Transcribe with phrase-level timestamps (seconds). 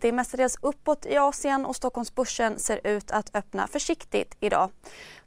[0.00, 4.70] Det är mestadels uppåt i Asien och Stockholmsbörsen ser ut att öppna försiktigt idag.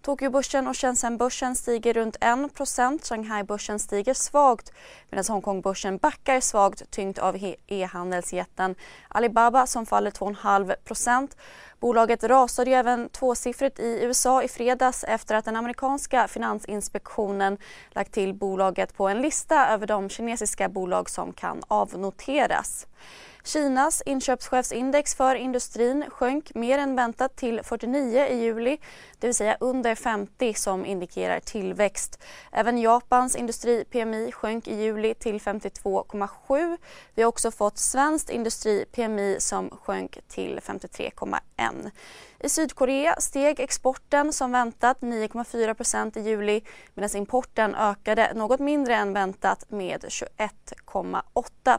[0.02, 4.72] Tokyobörsen och Shenzhenbörsen stiger runt 1% stiger svagt
[5.10, 8.76] medan Hongkongbörsen backar svagt tyngt av e-handelsjätten
[9.08, 11.32] Alibaba som faller 2,5%
[11.80, 17.58] Bolaget rasade ju även tvåsiffrigt i USA i fredags efter att den amerikanska finansinspektionen
[17.92, 22.88] lagt till bolaget på en lista över de kinesiska bolag som kan avnoteras.
[23.46, 28.78] Kinas inköpschefsindex för industrin sjönk mer än väntat till 49 i juli,
[29.20, 32.24] det vill säga under 50 som indikerar tillväxt.
[32.52, 36.78] Även Japans industri-PMI sjönk i juli till 52,7.
[37.16, 41.92] Vi har också fått svenskt industri-PMI som sjönk till 53,1.
[42.40, 46.62] I Sydkorea steg exporten som väntat 9,4 i juli
[46.94, 51.78] medan importen ökade något mindre än väntat med 21,8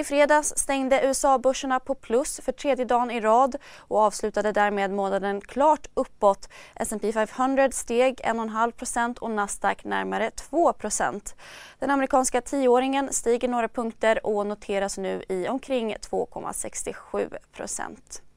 [0.00, 5.40] i fredags stängde USA-börserna på plus för tredje dagen i rad och avslutade därmed månaden
[5.40, 6.48] klart uppåt.
[6.74, 11.34] S&P 500 steg 1,5% och Nasdaq närmare 2%
[11.78, 18.29] Den amerikanska tioåringen stiger några punkter och noteras nu i omkring 2,67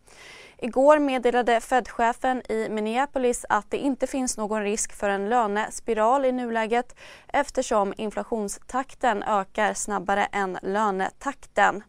[0.64, 6.31] Igår meddelade Fed-chefen i Minneapolis att det inte finns någon risk för en lönespiral i
[6.31, 6.95] nuläget
[7.28, 11.83] eftersom inflationstakten ökar snabbare än lönetakten.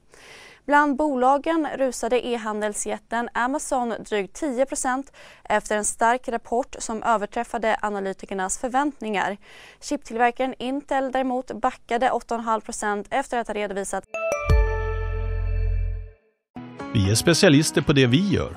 [0.67, 5.13] Bland bolagen rusade e-handelsjätten Amazon drygt 10%
[5.45, 9.37] efter en stark rapport som överträffade analytikernas förväntningar.
[9.81, 14.05] Chiptillverkaren Intel däremot backade 8,5% efter att ha redovisat
[16.95, 18.57] vi är specialister på det vi gör,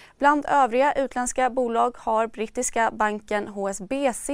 [0.21, 4.29] Bland övriga utländska bolag har brittiska banken HSBC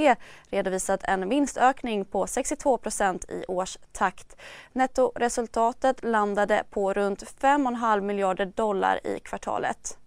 [0.49, 4.35] redovisat en vinstökning på 62% i årstakt.
[4.73, 9.97] Nettoresultatet landade på runt 5,5 miljarder dollar i kvartalet.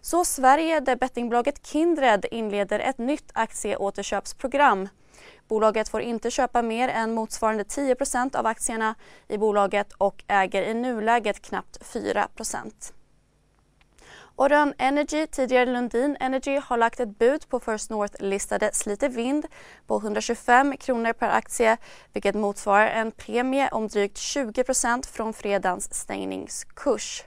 [0.00, 4.88] Så Sverige där bettingbolaget Kindred inleder ett nytt aktieåterköpsprogram.
[5.48, 8.94] Bolaget får inte köpa mer än motsvarande 10% av aktierna
[9.28, 12.28] i bolaget och äger i nuläget knappt 4
[14.42, 19.46] Orion Energy, tidigare Lundin Energy, har lagt ett bud på First North-listade Slite Vind
[19.86, 21.76] på 125 kronor per aktie
[22.12, 27.24] vilket motsvarar en premie om drygt 20% från fredagens stängningskurs.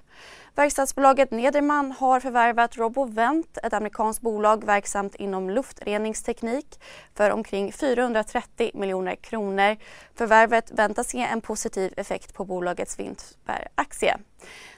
[0.56, 6.80] Verkstadsbolaget Nederman har förvärvat Robovent, ett amerikanskt bolag verksamt inom luftreningsteknik
[7.14, 9.78] för omkring 430 miljoner kronor.
[10.16, 14.18] Förvärvet väntas ge en positiv effekt på bolagets vinst per aktie.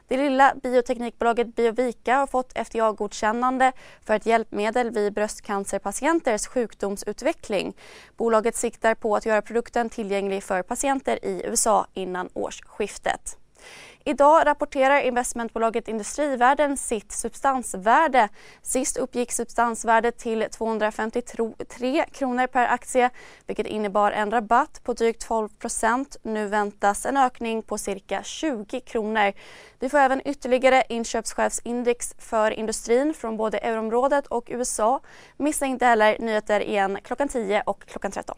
[0.08, 3.72] Det lilla bioteknikbolaget Biovika har fått FDA-godkännande
[4.06, 7.76] för ett hjälpmedel vid bröstcancerpatienters sjukdomsutveckling.
[8.18, 13.38] Bolaget siktar på att göra produkten tillgänglig för patienter i USA innan årsskiftet.
[14.10, 18.30] Idag rapporterar investmentbolaget Industrivärden sitt substansvärde.
[18.62, 23.10] Sist uppgick substansvärdet till 253 kronor per aktie
[23.48, 26.18] vilket innebar en rabatt på drygt 12 procent.
[26.22, 29.34] Nu väntas en ökning på cirka 20 kronor.
[29.80, 35.02] Vi får även ytterligare inköpschefsindex för industrin från både euroområdet och USA.
[35.38, 38.38] Missa inte heller nyheter igen klockan 10 och klockan 13.